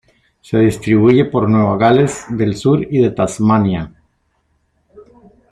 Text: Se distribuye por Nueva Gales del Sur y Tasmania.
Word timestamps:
Se 0.41 0.57
distribuye 0.57 1.25
por 1.25 1.47
Nueva 1.47 1.77
Gales 1.77 2.25
del 2.29 2.55
Sur 2.57 2.87
y 2.89 3.07
Tasmania. 3.13 3.93